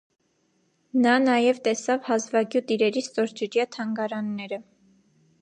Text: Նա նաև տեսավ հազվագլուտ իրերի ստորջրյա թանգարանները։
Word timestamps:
Նա 1.05 1.11
նաև 1.25 1.59
տեսավ 1.67 2.07
հազվագլուտ 2.09 2.75
իրերի 2.77 3.05
ստորջրյա 3.07 3.69
թանգարանները։ 3.79 4.63